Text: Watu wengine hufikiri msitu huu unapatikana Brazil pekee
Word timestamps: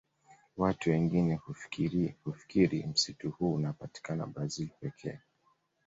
Watu 0.57 0.89
wengine 0.89 1.35
hufikiri 2.23 2.85
msitu 2.87 3.31
huu 3.31 3.53
unapatikana 3.53 4.27
Brazil 4.27 4.69
pekee 4.79 5.19